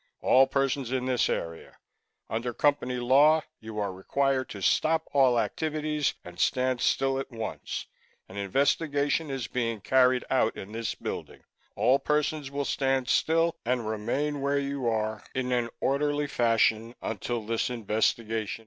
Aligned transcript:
All 0.21 0.47
persons 0.47 0.91
in 0.91 1.05
this 1.05 1.29
area! 1.29 1.77
Under 2.27 2.55
Company 2.55 2.95
law, 2.95 3.43
you 3.59 3.77
are 3.77 3.91
ordered 4.15 4.49
to 4.49 4.59
stop 4.59 5.05
all 5.13 5.39
activities 5.39 6.15
and 6.25 6.39
stand 6.39 6.81
still 6.81 7.19
at 7.19 7.29
once. 7.29 7.85
An 8.27 8.35
investigation 8.35 9.29
is 9.29 9.45
being 9.45 9.79
carried 9.79 10.25
out 10.31 10.57
in 10.57 10.71
this 10.71 10.95
building. 10.95 11.43
All 11.75 11.99
persons 11.99 12.49
will 12.49 12.65
stand 12.65 13.09
still 13.09 13.57
and 13.63 13.87
remain 13.87 14.41
where 14.41 14.57
you 14.57 14.87
are 14.87 15.23
in 15.35 15.51
an 15.51 15.69
orderly 15.79 16.25
fashion 16.25 16.95
until 17.03 17.43
this 17.45 17.69
investigation...." 17.69 18.59